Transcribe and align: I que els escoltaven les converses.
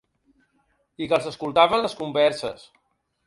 I 1.03 1.09
que 1.11 1.15
els 1.17 1.27
escoltaven 1.33 1.85
les 1.85 1.97
converses. 2.01 2.65